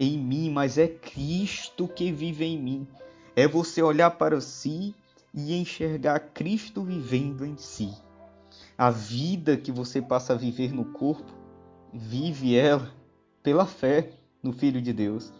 em 0.00 0.16
mim, 0.16 0.50
mas 0.50 0.78
é 0.78 0.88
Cristo 0.88 1.86
que 1.86 2.10
vive 2.10 2.46
em 2.46 2.58
mim. 2.58 2.88
É 3.34 3.46
você 3.46 3.82
olhar 3.82 4.12
para 4.12 4.40
si 4.40 4.94
e 5.34 5.54
enxergar 5.54 6.18
Cristo 6.32 6.82
vivendo 6.82 7.44
em 7.44 7.58
si. 7.58 7.92
A 8.78 8.90
vida 8.90 9.56
que 9.56 9.72
você 9.72 10.02
passa 10.02 10.34
a 10.34 10.36
viver 10.36 10.72
no 10.72 10.84
corpo, 10.84 11.32
vive 11.92 12.54
ela 12.54 12.92
pela 13.42 13.64
fé 13.64 14.10
no 14.42 14.52
Filho 14.52 14.82
de 14.82 14.92
Deus, 14.92 15.32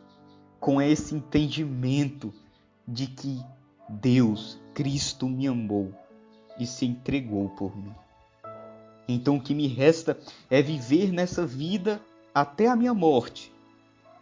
com 0.58 0.80
esse 0.80 1.14
entendimento 1.14 2.32
de 2.88 3.06
que 3.06 3.44
Deus, 3.88 4.58
Cristo, 4.72 5.28
me 5.28 5.46
amou 5.46 5.92
e 6.58 6.66
se 6.66 6.86
entregou 6.86 7.50
por 7.50 7.76
mim. 7.76 7.94
Então 9.06 9.36
o 9.36 9.42
que 9.42 9.54
me 9.54 9.66
resta 9.66 10.18
é 10.50 10.62
viver 10.62 11.12
nessa 11.12 11.46
vida 11.46 12.00
até 12.34 12.68
a 12.68 12.76
minha 12.76 12.94
morte 12.94 13.52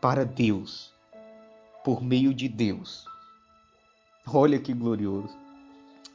para 0.01 0.25
Deus, 0.25 0.93
por 1.85 2.03
meio 2.03 2.35
de 2.35 2.49
Deus. 2.49 3.07
Olha 4.27 4.59
que 4.59 4.73
glorioso 4.73 5.45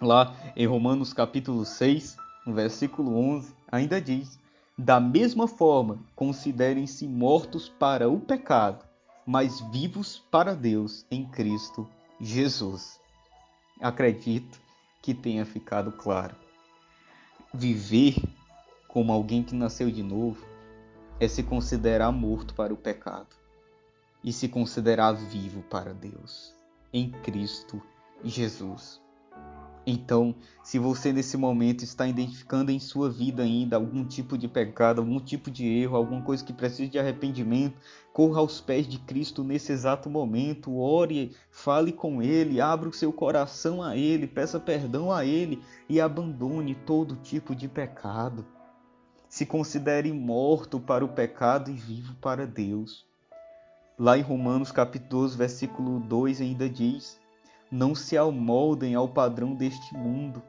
lá 0.01 0.33
em 0.55 0.65
Romanos 0.65 1.13
capítulo 1.13 1.65
6, 1.65 2.17
no 2.49 2.55
versículo 2.55 3.15
11, 3.15 3.53
ainda 3.71 4.01
diz: 4.01 4.39
Da 4.77 4.99
mesma 4.99 5.47
forma, 5.47 5.99
considerem-se 6.15 7.07
mortos 7.07 7.69
para 7.69 8.09
o 8.09 8.19
pecado, 8.19 8.83
mas 9.25 9.61
vivos 9.71 10.19
para 10.31 10.55
Deus 10.55 11.05
em 11.09 11.25
Cristo 11.25 11.87
Jesus. 12.19 12.99
Acredito 13.79 14.59
que 15.01 15.13
tenha 15.13 15.45
ficado 15.45 15.91
claro. 15.91 16.35
Viver 17.53 18.15
como 18.87 19.13
alguém 19.13 19.43
que 19.43 19.55
nasceu 19.55 19.89
de 19.89 20.03
novo 20.03 20.45
é 21.19 21.27
se 21.27 21.43
considerar 21.43 22.11
morto 22.11 22.53
para 22.53 22.73
o 22.73 22.77
pecado 22.77 23.35
e 24.23 24.33
se 24.33 24.49
considerar 24.49 25.13
vivo 25.13 25.61
para 25.63 25.93
Deus 25.93 26.53
em 26.91 27.11
Cristo 27.11 27.81
Jesus. 28.23 29.01
Então, 29.85 30.35
se 30.61 30.77
você 30.77 31.11
nesse 31.11 31.35
momento 31.35 31.83
está 31.83 32.05
identificando 32.05 32.71
em 32.71 32.79
sua 32.79 33.09
vida 33.09 33.43
ainda 33.43 33.75
algum 33.75 34.05
tipo 34.05 34.37
de 34.37 34.47
pecado, 34.47 35.01
algum 35.01 35.19
tipo 35.19 35.49
de 35.49 35.65
erro, 35.65 35.95
alguma 35.95 36.21
coisa 36.21 36.43
que 36.43 36.53
precise 36.53 36.89
de 36.89 36.99
arrependimento, 36.99 37.77
corra 38.13 38.39
aos 38.39 38.61
pés 38.61 38.87
de 38.87 38.99
Cristo 38.99 39.43
nesse 39.43 39.71
exato 39.71 40.09
momento, 40.09 40.77
ore, 40.77 41.35
fale 41.49 41.91
com 41.91 42.21
Ele, 42.21 42.61
abra 42.61 42.89
o 42.89 42.93
seu 42.93 43.11
coração 43.11 43.81
a 43.81 43.95
Ele, 43.95 44.27
peça 44.27 44.59
perdão 44.59 45.11
a 45.11 45.25
Ele 45.25 45.61
e 45.87 45.99
abandone 45.99 46.75
todo 46.75 47.15
tipo 47.15 47.55
de 47.55 47.67
pecado. 47.67 48.45
Se 49.27 49.45
considere 49.45 50.11
morto 50.11 50.79
para 50.79 51.05
o 51.05 51.09
pecado 51.09 51.71
e 51.71 51.73
vivo 51.73 52.15
para 52.15 52.45
Deus. 52.45 53.07
Lá 53.97 54.17
em 54.17 54.21
Romanos 54.21 54.71
capítulo 54.71 55.23
12, 55.23 55.37
versículo 55.37 55.99
2 55.99 56.41
ainda 56.41 56.69
diz: 56.69 57.18
não 57.71 57.93
se 57.93 58.17
amoldem 58.17 58.95
ao 58.95 59.07
padrão 59.07 59.53
deste 59.53 59.95
mundo. 59.95 60.41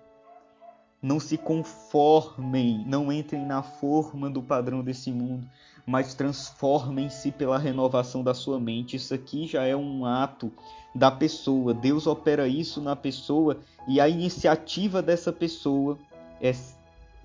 Não 1.02 1.18
se 1.18 1.38
conformem, 1.38 2.84
não 2.86 3.10
entrem 3.10 3.46
na 3.46 3.62
forma 3.62 4.28
do 4.28 4.42
padrão 4.42 4.82
desse 4.82 5.10
mundo, 5.10 5.48
mas 5.86 6.12
transformem-se 6.12 7.32
pela 7.32 7.58
renovação 7.58 8.22
da 8.22 8.34
sua 8.34 8.60
mente. 8.60 8.96
Isso 8.96 9.14
aqui 9.14 9.46
já 9.46 9.64
é 9.64 9.74
um 9.74 10.04
ato 10.04 10.52
da 10.94 11.10
pessoa. 11.10 11.72
Deus 11.72 12.06
opera 12.06 12.46
isso 12.46 12.82
na 12.82 12.94
pessoa 12.94 13.58
e 13.88 13.98
a 13.98 14.08
iniciativa 14.08 15.00
dessa 15.00 15.32
pessoa 15.32 15.98
é 16.40 16.52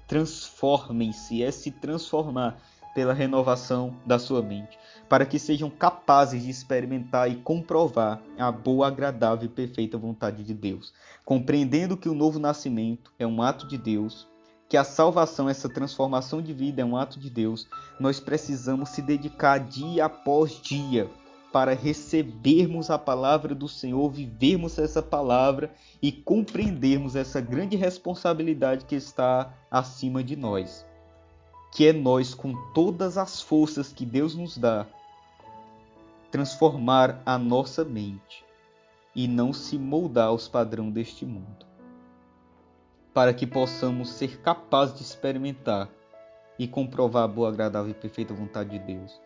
transformem-se, 0.07 1.43
é 1.43 1.51
se 1.51 1.71
transformar 1.71 2.57
pela 2.95 3.13
renovação 3.13 3.93
da 4.05 4.17
sua 4.17 4.41
mente, 4.41 4.79
para 5.09 5.25
que 5.25 5.37
sejam 5.37 5.69
capazes 5.69 6.41
de 6.41 6.49
experimentar 6.49 7.29
e 7.29 7.35
comprovar 7.35 8.21
a 8.39 8.49
boa, 8.49 8.87
agradável 8.87 9.45
e 9.45 9.49
perfeita 9.49 9.97
vontade 9.97 10.43
de 10.43 10.53
Deus, 10.53 10.93
compreendendo 11.25 11.97
que 11.97 12.07
o 12.07 12.15
novo 12.15 12.39
nascimento 12.39 13.11
é 13.19 13.27
um 13.27 13.41
ato 13.41 13.67
de 13.67 13.77
Deus, 13.77 14.27
que 14.69 14.77
a 14.77 14.85
salvação, 14.85 15.49
essa 15.49 15.67
transformação 15.67 16.41
de 16.41 16.53
vida 16.53 16.81
é 16.81 16.85
um 16.85 16.95
ato 16.95 17.19
de 17.19 17.29
Deus, 17.29 17.67
nós 17.99 18.21
precisamos 18.21 18.89
se 18.89 19.01
dedicar 19.01 19.59
dia 19.59 20.05
após 20.05 20.61
dia 20.61 21.09
para 21.51 21.73
recebermos 21.73 22.89
a 22.89 22.97
palavra 22.97 23.53
do 23.53 23.67
Senhor, 23.67 24.09
vivermos 24.09 24.79
essa 24.79 25.01
palavra 25.01 25.73
e 26.01 26.13
compreendermos 26.13 27.15
essa 27.15 27.41
grande 27.41 27.75
responsabilidade 27.75 28.85
que 28.85 28.95
está 28.95 29.53
acima 29.69 30.23
de 30.23 30.35
nós 30.37 30.85
que 31.75 31.85
é 31.85 31.91
nós, 31.91 32.33
com 32.33 32.53
todas 32.71 33.17
as 33.17 33.41
forças 33.41 33.91
que 33.91 34.05
Deus 34.05 34.33
nos 34.33 34.57
dá, 34.57 34.87
transformar 36.31 37.21
a 37.25 37.37
nossa 37.37 37.83
mente 37.83 38.45
e 39.13 39.27
não 39.27 39.51
se 39.51 39.77
moldar 39.77 40.27
aos 40.27 40.47
padrões 40.47 40.93
deste 40.93 41.25
mundo, 41.25 41.65
para 43.13 43.33
que 43.33 43.45
possamos 43.45 44.07
ser 44.11 44.39
capazes 44.39 44.95
de 44.95 45.03
experimentar 45.03 45.89
e 46.57 46.65
comprovar 46.65 47.23
a 47.23 47.27
boa, 47.27 47.49
agradável 47.49 47.91
e 47.91 47.93
perfeita 47.93 48.33
vontade 48.33 48.69
de 48.69 48.79
Deus. 48.79 49.19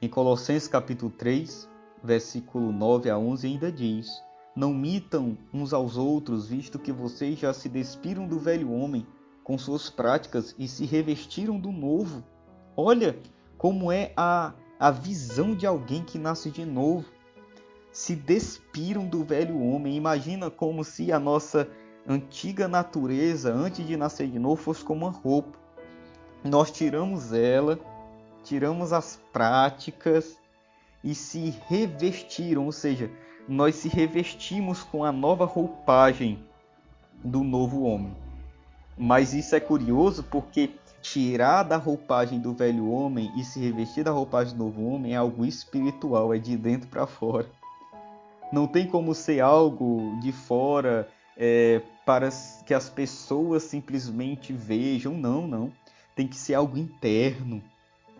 Em 0.00 0.08
Colossenses 0.08 0.68
capítulo 0.68 1.10
3, 1.10 1.68
versículo 2.02 2.72
9 2.72 3.10
a 3.10 3.18
11 3.18 3.46
ainda 3.46 3.70
diz: 3.70 4.22
Não 4.56 4.72
mitam 4.72 5.36
uns 5.52 5.74
aos 5.74 5.98
outros, 5.98 6.48
visto 6.48 6.78
que 6.78 6.92
vocês 6.92 7.38
já 7.38 7.52
se 7.52 7.68
despiram 7.68 8.26
do 8.26 8.38
velho 8.38 8.72
homem 8.72 9.06
com 9.50 9.58
suas 9.58 9.90
práticas 9.90 10.54
e 10.56 10.68
se 10.68 10.84
revestiram 10.84 11.58
do 11.58 11.72
novo. 11.72 12.22
Olha 12.76 13.18
como 13.58 13.90
é 13.90 14.12
a, 14.16 14.52
a 14.78 14.92
visão 14.92 15.56
de 15.56 15.66
alguém 15.66 16.04
que 16.04 16.18
nasce 16.18 16.52
de 16.52 16.64
novo. 16.64 17.04
Se 17.90 18.14
despiram 18.14 19.04
do 19.04 19.24
velho 19.24 19.60
homem. 19.60 19.96
Imagina 19.96 20.52
como 20.52 20.84
se 20.84 21.10
a 21.10 21.18
nossa 21.18 21.68
antiga 22.06 22.68
natureza, 22.68 23.52
antes 23.52 23.84
de 23.84 23.96
nascer 23.96 24.28
de 24.28 24.38
novo, 24.38 24.54
fosse 24.54 24.84
como 24.84 25.04
uma 25.04 25.10
roupa. 25.10 25.58
Nós 26.44 26.70
tiramos 26.70 27.32
ela, 27.32 27.76
tiramos 28.44 28.92
as 28.92 29.20
práticas 29.32 30.38
e 31.02 31.12
se 31.12 31.52
revestiram, 31.66 32.66
ou 32.66 32.72
seja, 32.72 33.10
nós 33.48 33.74
se 33.74 33.88
revestimos 33.88 34.84
com 34.84 35.04
a 35.04 35.10
nova 35.10 35.44
roupagem 35.44 36.38
do 37.24 37.42
novo 37.42 37.82
homem. 37.82 38.29
Mas 39.02 39.32
isso 39.32 39.56
é 39.56 39.60
curioso 39.60 40.22
porque 40.22 40.72
tirar 41.00 41.62
da 41.62 41.78
roupagem 41.78 42.38
do 42.38 42.52
velho 42.52 42.90
homem 42.90 43.32
e 43.34 43.42
se 43.42 43.58
revestir 43.58 44.04
da 44.04 44.10
roupagem 44.10 44.54
do 44.54 44.64
novo 44.64 44.84
homem 44.84 45.14
é 45.14 45.16
algo 45.16 45.46
espiritual, 45.46 46.34
é 46.34 46.38
de 46.38 46.54
dentro 46.54 46.86
para 46.86 47.06
fora. 47.06 47.48
Não 48.52 48.66
tem 48.66 48.86
como 48.86 49.14
ser 49.14 49.40
algo 49.40 50.20
de 50.20 50.32
fora 50.32 51.08
é, 51.34 51.80
para 52.04 52.28
que 52.66 52.74
as 52.74 52.90
pessoas 52.90 53.62
simplesmente 53.62 54.52
vejam. 54.52 55.14
Não, 55.14 55.46
não. 55.46 55.72
Tem 56.14 56.28
que 56.28 56.36
ser 56.36 56.52
algo 56.52 56.76
interno 56.76 57.62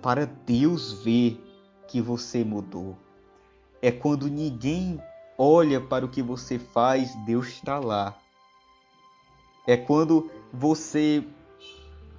para 0.00 0.24
Deus 0.24 0.94
ver 1.04 1.38
que 1.88 2.00
você 2.00 2.42
mudou. 2.42 2.96
É 3.82 3.92
quando 3.92 4.30
ninguém 4.30 4.98
olha 5.36 5.78
para 5.78 6.06
o 6.06 6.08
que 6.08 6.22
você 6.22 6.58
faz, 6.58 7.14
Deus 7.26 7.48
está 7.48 7.78
lá. 7.78 8.16
É 9.70 9.76
quando 9.76 10.28
você 10.52 11.24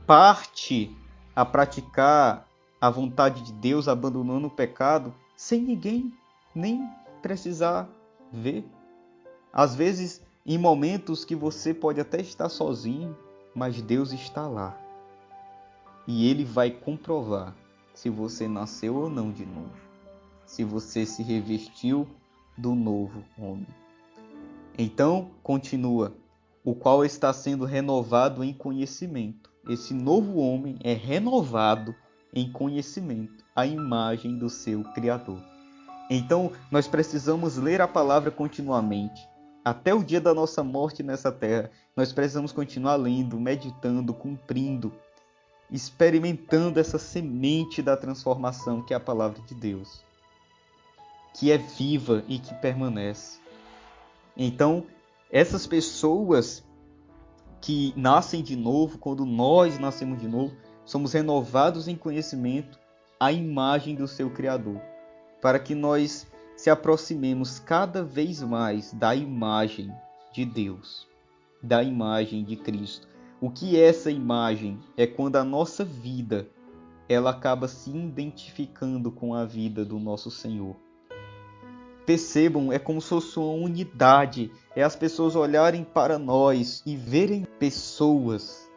parte 0.08 0.96
a 1.36 1.44
praticar 1.44 2.48
a 2.80 2.90
vontade 2.90 3.42
de 3.42 3.52
Deus, 3.52 3.90
abandonando 3.90 4.48
o 4.48 4.50
pecado, 4.50 5.14
sem 5.36 5.62
ninguém 5.62 6.14
nem 6.56 6.90
precisar 7.22 7.90
ver. 8.32 8.64
Às 9.52 9.76
vezes, 9.76 10.22
em 10.46 10.58
momentos 10.58 11.26
que 11.26 11.36
você 11.36 11.74
pode 11.74 12.00
até 12.00 12.22
estar 12.22 12.48
sozinho, 12.48 13.18
mas 13.54 13.82
Deus 13.82 14.14
está 14.14 14.48
lá. 14.48 14.80
E 16.08 16.30
Ele 16.30 16.46
vai 16.46 16.72
comprovar 16.72 17.54
se 17.94 18.10
você 18.10 18.48
nasceu 18.48 18.96
ou 18.96 19.10
não 19.10 19.30
de 19.30 19.46
novo, 19.46 19.76
se 20.46 20.64
você 20.64 21.06
se 21.06 21.22
revestiu 21.22 22.08
do 22.58 22.74
novo 22.74 23.26
homem. 23.38 23.68
Então, 24.78 25.32
continua, 25.44 26.16
o 26.64 26.76
qual 26.76 27.04
está 27.04 27.32
sendo 27.34 27.66
renovado 27.66 28.44
em 28.44 28.54
conhecimento. 28.54 29.52
Esse 29.68 29.94
novo 29.94 30.38
homem 30.38 30.78
é 30.84 30.94
renovado 30.94 31.96
em 32.34 32.52
conhecimento, 32.52 33.44
a 33.56 33.66
imagem 33.66 34.38
do 34.38 34.50
seu 34.50 34.84
Criador. 34.94 35.42
Então, 36.10 36.52
nós 36.72 36.88
precisamos 36.88 37.58
ler 37.58 37.82
a 37.82 37.88
palavra 37.88 38.32
continuamente. 38.32 39.22
Até 39.64 39.94
o 39.94 40.04
dia 40.04 40.20
da 40.20 40.34
nossa 40.34 40.64
morte 40.64 41.04
nessa 41.04 41.32
terra, 41.32 41.70
nós 41.96 42.12
precisamos 42.12 42.52
continuar 42.52 42.96
lendo, 42.96 43.40
meditando, 43.40 44.14
cumprindo 44.14 44.92
experimentando 45.72 46.80
essa 46.80 47.00
semente 47.00 47.82
da 47.82 47.96
transformação 47.96 48.82
que 48.82 48.94
é 48.94 48.98
a 48.98 49.00
palavra 49.00 49.42
de 49.44 49.56
Deus, 49.56 50.04
que 51.34 51.50
é 51.50 51.58
viva 51.58 52.24
e 52.28 52.38
que 52.38 52.54
permanece. 52.56 53.40
Então, 54.36 54.86
essas 55.32 55.66
pessoas 55.66 56.64
que 57.62 57.94
nascem 57.96 58.44
de 58.44 58.56
novo, 58.56 58.98
quando 58.98 59.26
nós 59.26 59.80
nascemos 59.80 60.20
de 60.20 60.28
novo, 60.28 60.56
somos 60.84 61.14
renovados 61.14 61.88
em 61.88 61.96
conhecimento 61.96 62.78
à 63.20 63.32
imagem 63.32 63.96
do 63.96 64.08
seu 64.08 64.30
Criador, 64.30 64.82
para 65.42 65.60
que 65.60 65.74
nós 65.74 66.28
se 66.58 66.70
aproximemos 66.70 67.60
cada 67.60 68.04
vez 68.04 68.42
mais 68.42 68.92
da 68.94 69.16
imagem 69.16 69.94
de 70.34 70.44
Deus, 70.44 71.08
da 71.62 71.82
imagem 71.82 72.44
de 72.44 72.56
Cristo. 72.56 73.08
O 73.40 73.50
que 73.50 73.80
é 73.80 73.88
essa 73.88 74.12
imagem? 74.12 74.80
É 74.98 75.08
quando 75.08 75.38
a 75.38 75.44
nossa 75.44 75.86
vida 75.86 76.48
ela 77.08 77.32
acaba 77.32 77.68
se 77.68 77.90
identificando 77.90 79.12
com 79.12 79.34
a 79.34 79.46
vida 79.46 79.86
do 79.86 80.00
nosso 80.00 80.30
Senhor. 80.30 80.76
Percebam, 82.06 82.72
é 82.72 82.80
como 82.80 83.02
se 83.02 83.10
fosse 83.10 83.38
uma 83.40 83.54
unidade. 83.54 84.52
É 84.76 84.84
as 84.84 84.96
pessoas 84.96 85.36
olharem 85.36 85.84
para 85.84 86.18
nós 86.18 86.82
e 86.86 86.96
verem 86.96 87.46
pessoas 87.60 88.70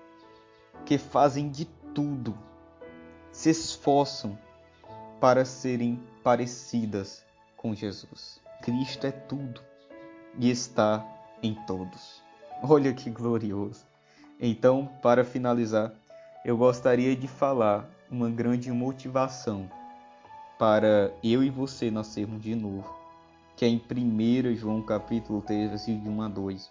que 0.84 0.98
fazem 0.98 1.48
de 1.48 1.64
tudo, 1.94 2.36
se 3.32 3.50
esforçam 3.50 4.38
para 5.20 5.44
serem 5.44 6.00
parecidas 6.22 7.24
com 7.56 7.74
Jesus. 7.74 8.40
Cristo 8.60 9.06
é 9.06 9.10
tudo 9.10 9.60
e 10.38 10.50
está 10.50 11.04
em 11.42 11.54
todos. 11.66 12.22
Olha 12.62 12.92
que 12.92 13.10
glorioso. 13.10 13.86
Então, 14.40 14.90
para 15.00 15.24
finalizar, 15.24 15.92
eu 16.44 16.56
gostaria 16.56 17.16
de 17.16 17.28
falar 17.28 17.88
uma 18.10 18.28
grande 18.28 18.70
motivação 18.70 19.70
para 20.58 21.12
eu 21.22 21.42
e 21.42 21.50
você 21.50 21.90
nascermos 21.90 22.42
de 22.42 22.54
novo, 22.54 22.88
que 23.56 23.64
é 23.64 23.68
em 23.68 23.80
1 23.80 24.54
João 24.54 24.82
capítulo 24.82 25.42
3, 25.42 25.70
versículo 25.70 26.02
de 26.02 26.08
1 26.08 26.22
a 26.22 26.28
2, 26.28 26.70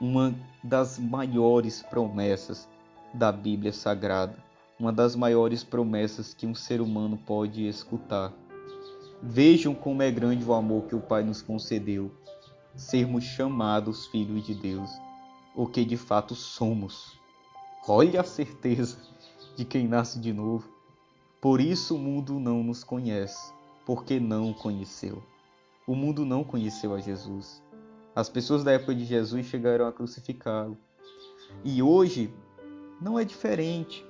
uma 0.00 0.34
das 0.62 0.98
maiores 0.98 1.82
promessas 1.82 2.68
da 3.12 3.30
Bíblia 3.30 3.72
Sagrada, 3.72 4.36
uma 4.78 4.92
das 4.92 5.14
maiores 5.14 5.62
promessas 5.62 6.32
que 6.32 6.46
um 6.46 6.54
ser 6.54 6.80
humano 6.80 7.18
pode 7.26 7.66
escutar. 7.66 8.32
Vejam 9.22 9.74
como 9.74 10.02
é 10.02 10.10
grande 10.10 10.44
o 10.44 10.54
amor 10.54 10.84
que 10.84 10.94
o 10.94 11.00
Pai 11.00 11.22
nos 11.22 11.42
concedeu, 11.42 12.10
sermos 12.74 13.24
chamados 13.24 14.06
filhos 14.06 14.46
de 14.46 14.54
Deus 14.54 14.90
o 15.54 15.66
que 15.66 15.84
de 15.84 15.96
fato 15.96 16.34
somos. 16.34 17.18
Olha 17.86 18.20
a 18.20 18.24
certeza 18.24 18.98
de 19.56 19.64
quem 19.64 19.86
nasce 19.86 20.18
de 20.18 20.32
novo. 20.32 20.68
Por 21.40 21.60
isso 21.60 21.96
o 21.96 21.98
mundo 21.98 22.38
não 22.38 22.62
nos 22.62 22.84
conhece, 22.84 23.52
porque 23.84 24.20
não 24.20 24.50
o 24.50 24.54
conheceu. 24.54 25.22
O 25.90 25.94
mundo 25.96 26.24
não 26.24 26.44
conheceu 26.44 26.94
a 26.94 27.00
Jesus. 27.00 27.60
As 28.14 28.28
pessoas 28.28 28.62
da 28.62 28.70
época 28.70 28.94
de 28.94 29.04
Jesus 29.04 29.46
chegaram 29.46 29.88
a 29.88 29.92
crucificá-lo. 29.92 30.78
E 31.64 31.82
hoje 31.82 32.32
não 33.00 33.18
é 33.18 33.24
diferente. 33.24 34.06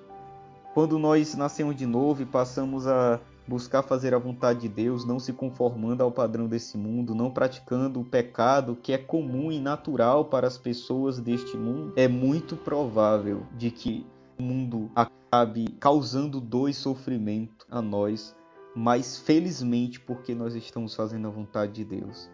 Quando 0.74 0.98
nós 0.98 1.34
nascemos 1.34 1.74
de 1.74 1.86
novo 1.86 2.20
e 2.20 2.26
passamos 2.26 2.86
a 2.86 3.18
buscar 3.48 3.82
fazer 3.82 4.12
a 4.12 4.18
vontade 4.18 4.60
de 4.60 4.68
Deus, 4.68 5.06
não 5.06 5.18
se 5.18 5.32
conformando 5.32 6.02
ao 6.02 6.12
padrão 6.12 6.46
desse 6.46 6.76
mundo, 6.76 7.14
não 7.14 7.30
praticando 7.30 7.98
o 7.98 8.04
pecado 8.04 8.76
que 8.76 8.92
é 8.92 8.98
comum 8.98 9.50
e 9.50 9.58
natural 9.58 10.26
para 10.26 10.46
as 10.46 10.58
pessoas 10.58 11.18
deste 11.18 11.56
mundo, 11.56 11.94
é 11.96 12.06
muito 12.06 12.58
provável 12.58 13.46
de 13.56 13.70
que 13.70 14.06
o 14.38 14.42
mundo 14.42 14.90
acabe 14.94 15.68
causando 15.80 16.42
dor 16.42 16.68
e 16.68 16.74
sofrimento 16.74 17.66
a 17.70 17.80
nós, 17.80 18.36
mas 18.74 19.18
felizmente 19.18 19.98
porque 20.00 20.34
nós 20.34 20.54
estamos 20.54 20.94
fazendo 20.94 21.28
a 21.28 21.30
vontade 21.30 21.72
de 21.72 21.84
Deus. 21.84 22.30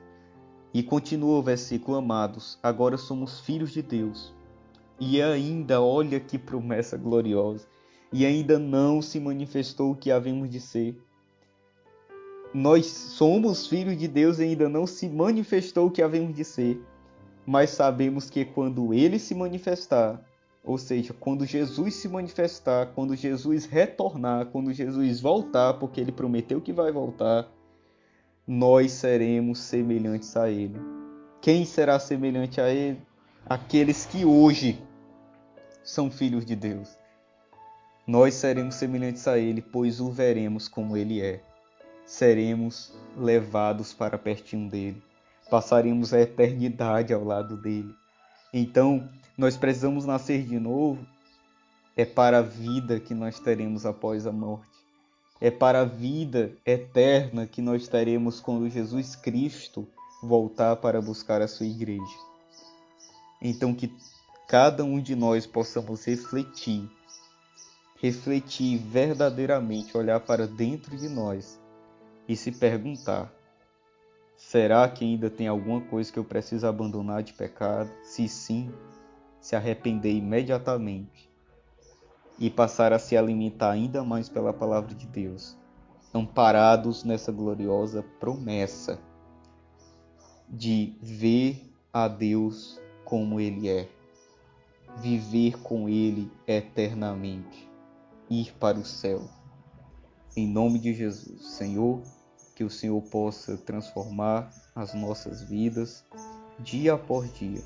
E 0.73 0.83
continua 0.83 1.39
o 1.39 1.43
versículo, 1.43 1.97
amados, 1.97 2.59
agora 2.63 2.97
somos 2.99 3.41
filhos 3.41 3.73
de 3.73 3.83
Deus. 3.83 4.35
E 5.01 5.21
ainda, 5.21 5.81
olha 5.81 6.21
que 6.21 6.39
promessa 6.39 6.97
gloriosa 6.97 7.67
e 8.13 8.25
ainda 8.25 8.59
não 8.59 9.03
se 9.03 9.21
manifestou 9.21 9.93
o 9.93 9.97
que 9.97 10.11
havemos 10.11 10.49
de 10.49 10.61
ser. 10.61 10.97
Nós 12.53 12.87
somos 12.87 13.67
filhos 13.67 13.99
de 13.99 14.09
Deus 14.09 14.39
e 14.39 14.45
ainda 14.45 14.69
não 14.69 14.87
se 14.87 15.09
manifestou 15.09 15.89
o 15.89 15.91
que 15.91 16.01
havemos 16.01 16.35
de 16.35 16.45
ser, 16.45 16.81
mas 17.45 17.71
sabemos 17.71 18.31
que 18.31 18.45
quando 18.45 18.95
ele 18.95 19.19
se 19.19 19.35
manifestar, 19.35 20.23
ou 20.67 20.77
seja, 20.77 21.15
quando 21.15 21.47
Jesus 21.47 21.95
se 21.95 22.09
manifestar, 22.09 22.89
quando 22.95 23.15
Jesus 23.17 23.65
retornar, 23.65 24.47
quando 24.47 24.73
Jesus 24.73 25.21
voltar, 25.21 25.75
porque 25.75 26.01
ele 26.01 26.13
prometeu 26.13 26.61
que 26.61 26.73
vai 26.73 26.93
voltar, 26.93 27.49
nós 28.47 28.93
seremos 28.93 29.61
semelhantes 29.61 30.37
a 30.37 30.51
ele. 30.51 30.79
Quem 31.41 31.65
será 31.65 31.99
semelhante 31.99 32.61
a 32.61 32.69
ele? 32.69 33.01
Aqueles 33.49 34.05
que 34.05 34.25
hoje 34.25 34.79
são 35.85 36.11
filhos 36.11 36.45
de 36.45 36.57
Deus 36.57 36.99
nós 38.07 38.35
seremos 38.35 38.77
semelhantes 38.77 39.27
a 39.27 39.37
Ele, 39.37 39.61
pois 39.61 40.01
o 40.01 40.13
veremos 40.13 40.69
como 40.69 40.97
Ele 40.97 41.21
é. 41.21 41.43
Seremos 42.05 42.97
levados 43.17 43.93
para 43.93 44.17
pertinho 44.17 44.71
dele, 44.71 45.03
passaremos 45.51 46.15
a 46.15 46.21
eternidade 46.21 47.13
ao 47.13 47.25
lado 47.25 47.57
dele. 47.57 47.93
Então, 48.55 49.09
nós 49.37 49.57
precisamos 49.57 50.05
nascer 50.05 50.43
de 50.45 50.59
novo, 50.59 51.07
é 51.97 52.05
para 52.05 52.39
a 52.39 52.43
vida 52.43 53.01
que 53.01 53.15
nós 53.15 53.39
teremos 53.41 53.87
após 53.87 54.27
a 54.27 54.33
morte. 54.33 54.77
é 55.41 55.51
para 55.51 55.81
a 55.83 55.85
vida 55.85 56.57
eterna 56.65 57.47
que 57.47 57.61
nós 57.61 57.87
teremos 57.89 58.41
quando 58.41 58.71
Jesus 58.71 59.15
Cristo 59.15 59.87
voltar 60.23 60.77
para 60.77 61.01
buscar 61.01 61.43
a 61.43 61.49
sua 61.49 61.67
igreja. 61.67 62.17
Então 63.41 63.75
que 63.75 63.93
cada 64.49 64.85
um 64.85 65.01
de 65.01 65.15
nós 65.15 65.47
possamos 65.47 66.07
refletir, 66.07 66.89
refletir 68.01 68.79
verdadeiramente, 68.79 69.97
olhar 69.97 70.21
para 70.21 70.47
dentro 70.47 70.97
de 70.97 71.09
nós 71.09 71.61
e 72.27 72.35
se 72.35 72.51
perguntar: 72.51 73.31
será 74.37 74.89
que 74.89 75.05
ainda 75.05 75.29
tem 75.29 75.49
alguma 75.49 75.83
coisa 75.83 76.11
que 76.11 76.19
eu 76.19 76.25
preciso 76.25 76.67
abandonar 76.67 77.23
de 77.23 77.35
pecado? 77.35 77.91
Se 78.03 78.27
sim, 78.27 78.73
se 79.47 79.55
arrepender 79.55 80.13
imediatamente 80.13 81.31
e 82.37 82.51
passar 82.51 82.93
a 82.93 82.99
se 82.99 83.17
alimentar 83.17 83.71
ainda 83.71 84.03
mais 84.03 84.29
pela 84.29 84.53
palavra 84.53 84.93
de 84.93 85.07
Deus, 85.07 85.57
amparados 86.13 87.05
nessa 87.05 87.31
gloriosa 87.31 88.03
promessa 88.19 88.99
de 90.49 90.97
ver 91.01 91.73
a 91.93 92.09
Deus 92.09 92.81
como 93.05 93.39
Ele 93.39 93.69
é, 93.69 93.89
viver 94.97 95.57
com 95.63 95.89
Ele 95.89 96.29
eternamente, 96.45 97.71
ir 98.29 98.53
para 98.59 98.77
o 98.77 98.85
céu. 98.85 99.31
Em 100.37 100.49
nome 100.49 100.81
de 100.81 100.93
Jesus, 100.93 101.55
Senhor, 101.55 102.03
que 102.57 102.65
o 102.65 102.71
Senhor 102.71 103.01
possa 103.01 103.57
transformar 103.57 104.51
as 104.75 104.93
nossas 104.93 105.41
vidas 105.41 106.05
dia 106.59 106.95
após 106.95 107.33
dia, 107.33 107.63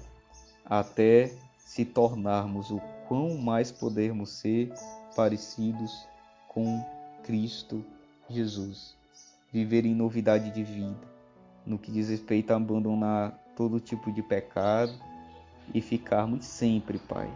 até 0.66 1.34
se 1.70 1.84
tornarmos 1.84 2.72
o 2.72 2.80
quão 3.06 3.38
mais 3.38 3.70
podermos 3.70 4.30
ser 4.30 4.74
parecidos 5.14 6.04
com 6.48 6.84
Cristo 7.22 7.84
Jesus. 8.28 8.96
Viver 9.52 9.86
em 9.86 9.94
novidade 9.94 10.50
de 10.50 10.64
vida, 10.64 11.06
no 11.64 11.78
que 11.78 11.92
diz 11.92 12.08
respeito 12.08 12.50
a 12.50 12.56
abandonar 12.56 13.38
todo 13.54 13.78
tipo 13.78 14.10
de 14.10 14.20
pecado 14.20 14.92
e 15.72 15.80
ficarmos 15.80 16.44
sempre, 16.44 16.98
Pai, 16.98 17.30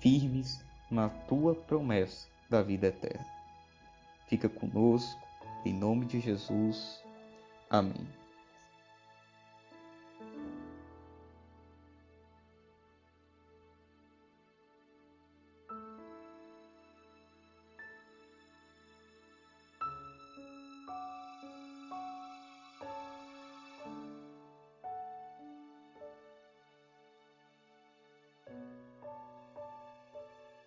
firmes 0.00 0.60
na 0.90 1.08
tua 1.08 1.54
promessa 1.54 2.26
da 2.50 2.60
vida 2.60 2.88
eterna. 2.88 3.24
Fica 4.26 4.48
conosco, 4.48 5.22
em 5.64 5.72
nome 5.72 6.06
de 6.06 6.18
Jesus. 6.18 7.00
Amém. 7.70 8.21